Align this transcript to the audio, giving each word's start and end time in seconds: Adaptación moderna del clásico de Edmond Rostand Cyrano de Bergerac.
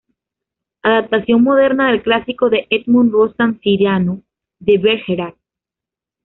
Adaptación 0.81 1.43
moderna 1.43 1.91
del 1.91 2.01
clásico 2.01 2.49
de 2.49 2.65
Edmond 2.71 3.11
Rostand 3.13 3.59
Cyrano 3.61 4.23
de 4.57 4.79
Bergerac. 4.79 5.37